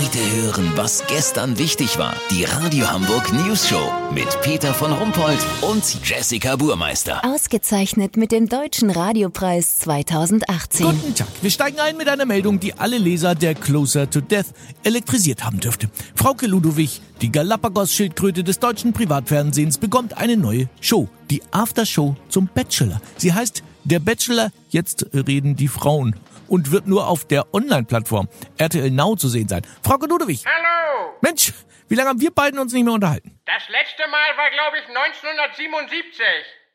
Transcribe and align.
Heute 0.00 0.18
hören, 0.42 0.72
was 0.76 1.04
gestern 1.08 1.58
wichtig 1.58 1.98
war. 1.98 2.14
Die 2.30 2.44
Radio 2.44 2.90
Hamburg 2.90 3.34
News 3.34 3.68
Show 3.68 3.92
mit 4.14 4.40
Peter 4.40 4.72
von 4.72 4.92
Rumpold 4.92 5.38
und 5.60 5.84
Jessica 6.02 6.56
Burmeister. 6.56 7.22
Ausgezeichnet 7.22 8.16
mit 8.16 8.32
dem 8.32 8.48
Deutschen 8.48 8.88
Radiopreis 8.88 9.78
2018. 9.80 10.86
Guten 10.86 11.14
Tag. 11.14 11.28
Wir 11.42 11.50
steigen 11.50 11.80
ein 11.80 11.98
mit 11.98 12.08
einer 12.08 12.24
Meldung, 12.24 12.58
die 12.58 12.72
alle 12.72 12.96
Leser 12.96 13.34
der 13.34 13.54
Closer 13.54 14.08
to 14.08 14.22
Death 14.22 14.46
elektrisiert 14.84 15.44
haben 15.44 15.60
dürfte. 15.60 15.90
Frauke 16.14 16.46
Ludowig, 16.46 17.02
die 17.20 17.30
Galapagos-Schildkröte 17.30 18.42
des 18.42 18.58
deutschen 18.58 18.94
Privatfernsehens, 18.94 19.76
bekommt 19.76 20.16
eine 20.16 20.38
neue 20.38 20.70
Show. 20.80 21.10
Die 21.28 21.42
Aftershow 21.50 22.16
zum 22.30 22.48
Bachelor. 22.54 23.02
Sie 23.18 23.34
heißt 23.34 23.62
Der 23.84 23.98
Bachelor, 23.98 24.52
jetzt 24.68 25.06
reden 25.14 25.56
die 25.56 25.68
Frauen 25.68 26.14
und 26.48 26.70
wird 26.70 26.86
nur 26.86 27.06
auf 27.06 27.26
der 27.26 27.54
Online-Plattform 27.54 28.28
RTL 28.58 28.90
Now 28.90 29.16
zu 29.16 29.28
sehen 29.28 29.48
sein. 29.48 29.62
Frau 29.82 29.96
Ludowig. 29.96 30.44
Hallo! 30.44 31.16
Mensch, 31.22 31.52
wie 31.88 31.94
lange 31.94 32.10
haben 32.10 32.20
wir 32.20 32.30
beiden 32.30 32.60
uns 32.60 32.74
nicht 32.74 32.84
mehr 32.84 32.92
unterhalten? 32.92 33.40
Das 33.46 33.62
letzte 33.68 34.06
Mal 34.10 34.36
war, 34.36 34.50
glaube 34.50 34.76
ich, 34.78 34.88
1977, 34.88 36.22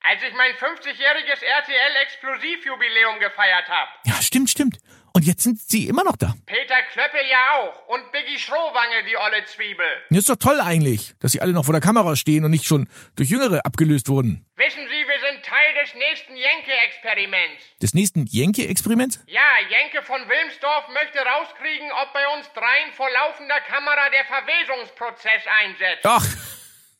als 0.00 0.22
ich 0.26 0.34
mein 0.34 0.52
50-jähriges 0.52 1.42
RTL-Explosivjubiläum 1.44 3.20
gefeiert 3.20 3.68
habe. 3.68 3.90
Ja, 4.06 4.14
stimmt, 4.22 4.48
stimmt. 4.48 4.78
Und 5.12 5.24
jetzt 5.24 5.42
sind 5.42 5.58
Sie 5.58 5.88
immer 5.88 6.04
noch 6.04 6.16
da. 6.16 6.34
Peter 6.44 6.82
Klöppel 6.92 7.20
ja 7.30 7.38
auch. 7.56 7.88
Und 7.88 8.12
Biggie 8.12 8.38
Schrohwange, 8.38 9.02
die 9.08 9.16
olle 9.16 9.44
Zwiebel. 9.46 9.86
Das 10.10 10.18
ist 10.18 10.28
doch 10.28 10.36
toll 10.36 10.60
eigentlich, 10.60 11.14
dass 11.20 11.32
Sie 11.32 11.40
alle 11.40 11.54
noch 11.54 11.64
vor 11.64 11.72
der 11.72 11.80
Kamera 11.80 12.16
stehen 12.16 12.44
und 12.44 12.50
nicht 12.50 12.66
schon 12.66 12.86
durch 13.16 13.30
Jüngere 13.30 13.64
abgelöst 13.64 14.08
wurden. 14.10 14.44
Wissen 14.56 14.84
Sie, 14.88 15.08
wir 15.08 15.20
sind 15.32 15.42
Teil 15.42 15.72
des 15.82 15.85
nächsten 15.96 16.36
Jenke-Experiments. 16.36 17.62
Des 17.82 17.94
nächsten 17.94 18.26
Jenke-Experiments? 18.26 19.20
Ja, 19.26 19.40
Jenke 19.68 20.02
von 20.02 20.20
Wilmsdorf 20.28 20.88
möchte 20.88 21.18
rauskriegen, 21.18 21.90
ob 22.02 22.12
bei 22.12 22.26
uns 22.36 22.46
dreien 22.52 22.92
vor 22.92 23.08
laufender 23.10 23.60
Kamera 23.60 24.10
der 24.10 24.24
Verwesungsprozess 24.24 25.42
einsetzt. 25.64 26.04
Ach, 26.04 26.24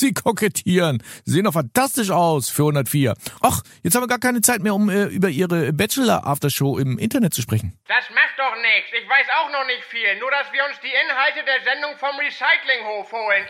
Sie 0.00 0.14
kokettieren. 0.14 1.02
Sie 1.24 1.32
sehen 1.32 1.44
doch 1.44 1.52
fantastisch 1.52 2.10
aus 2.10 2.48
für 2.48 2.62
104. 2.62 3.14
Ach, 3.42 3.60
jetzt 3.82 3.94
haben 3.94 4.02
wir 4.02 4.08
gar 4.08 4.18
keine 4.18 4.40
Zeit 4.40 4.62
mehr, 4.62 4.74
um 4.74 4.88
äh, 4.88 5.04
über 5.04 5.28
Ihre 5.28 5.72
Bachelor-Aftershow 5.72 6.78
im 6.78 6.98
Internet 6.98 7.34
zu 7.34 7.42
sprechen. 7.42 7.78
Das 7.86 8.04
macht 8.14 8.38
doch 8.38 8.56
nichts. 8.56 8.90
Ich 8.92 9.08
weiß 9.08 9.26
auch 9.40 9.52
noch 9.52 9.66
nicht 9.66 9.84
viel. 9.84 10.18
Nur, 10.18 10.30
dass 10.30 10.50
wir 10.52 10.64
uns 10.64 10.80
die 10.80 10.88
Inhalte 10.88 11.44
der 11.44 11.60
Sendung 11.64 11.98
vom 11.98 12.16
Recyclinghof 12.18 13.12
holen. 13.12 13.44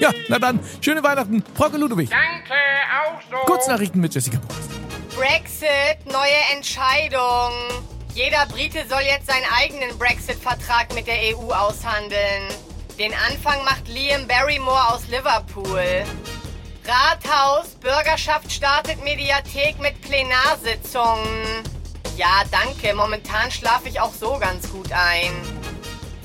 Ja, 0.00 0.10
na 0.28 0.38
dann, 0.38 0.60
schöne 0.80 1.02
Weihnachten. 1.02 1.42
Frau 1.54 1.68
Ludwig. 1.68 2.10
Danke, 2.10 2.54
auch. 2.54 3.01
Kurznachrichten 3.46 4.00
mit 4.00 4.14
Jessica. 4.14 4.38
Brexit, 5.16 6.06
neue 6.06 6.54
Entscheidung. 6.54 7.52
Jeder 8.14 8.46
Brite 8.46 8.86
soll 8.88 9.02
jetzt 9.02 9.26
seinen 9.26 9.46
eigenen 9.56 9.96
Brexit-Vertrag 9.98 10.94
mit 10.94 11.06
der 11.06 11.36
EU 11.36 11.50
aushandeln. 11.50 12.48
Den 12.98 13.12
Anfang 13.14 13.64
macht 13.64 13.88
Liam 13.88 14.26
Barrymore 14.28 14.92
aus 14.92 15.06
Liverpool. 15.08 16.04
Rathaus, 16.84 17.68
Bürgerschaft 17.80 18.52
startet 18.52 19.02
Mediathek 19.02 19.78
mit 19.80 20.00
Plenarsitzungen. 20.02 21.62
Ja, 22.16 22.42
danke, 22.50 22.94
momentan 22.94 23.50
schlafe 23.50 23.88
ich 23.88 24.00
auch 24.00 24.12
so 24.12 24.38
ganz 24.38 24.70
gut 24.70 24.90
ein. 24.92 25.32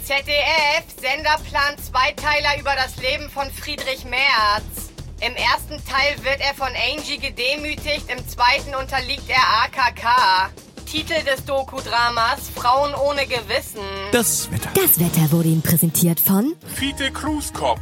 ZDF, 0.04 0.86
Senderplan 1.00 1.78
Zweiteiler 1.78 2.60
über 2.60 2.74
das 2.76 2.98
Leben 2.98 3.30
von 3.30 3.50
Friedrich 3.52 4.04
Merz. 4.06 4.87
Im 5.20 5.36
ersten 5.36 5.84
Teil 5.84 6.16
wird 6.24 6.42
er 6.42 6.54
von 6.54 6.68
Angie 6.68 7.18
gedemütigt, 7.18 8.06
im 8.08 8.28
zweiten 8.28 8.76
unterliegt 8.76 9.28
er 9.28 9.42
AKK. 9.64 10.52
Titel 10.86 11.24
des 11.26 11.44
Doku-Dramas 11.44 12.50
Frauen 12.56 12.94
ohne 12.94 13.26
Gewissen. 13.26 13.82
Das 14.12 14.50
Wetter. 14.52 14.70
Das 14.76 15.00
Wetter 15.00 15.32
wurde 15.32 15.50
Ihnen 15.50 15.64
präsentiert 15.64 16.20
von 16.20 16.54
Fiete 16.76 17.12
Kruskop. 17.12 17.80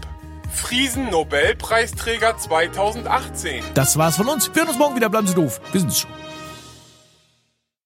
Friesen 0.54 1.10
Nobelpreisträger 1.10 2.38
2018. 2.38 3.64
Das 3.74 3.98
war's 3.98 4.16
von 4.16 4.30
uns. 4.30 4.50
Wir 4.54 4.62
hören 4.62 4.70
uns 4.70 4.78
morgen 4.80 4.96
wieder. 4.96 5.10
Bleiben 5.10 5.28
Sie 5.28 5.36
doof. 5.36 5.60
Wir 5.74 5.82
sind's 5.82 6.00
schon. 6.00 6.12